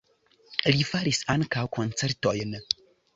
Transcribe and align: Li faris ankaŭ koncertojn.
Li 0.75 0.87
faris 0.91 1.19
ankaŭ 1.33 1.65
koncertojn. 1.77 2.57